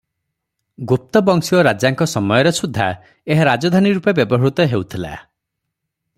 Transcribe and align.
ଗୁପ୍ତବଂଶୀୟ 0.91 1.61
ରାଜାଙ୍କ 1.67 2.07
ସମୟରେ 2.13 2.55
ସୁଦ୍ଧା 2.61 2.89
ଏହା 3.35 3.47
ରାଜଧାନୀରୂପେ 3.51 4.17
ବ୍ୟବହୃତ 4.23 4.69
ହେଉଥିଲା। 4.73 5.15